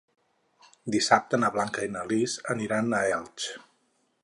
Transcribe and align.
Dissabte 0.95 1.39
na 1.43 1.51
Blanca 1.57 1.85
i 1.89 1.91
na 1.97 2.03
Lis 2.13 2.37
aniran 2.57 2.93
a 2.93 3.05
Elx. 3.19 3.49